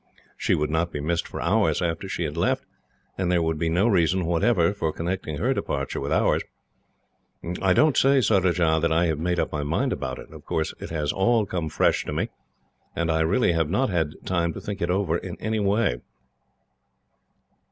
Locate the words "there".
3.31-3.43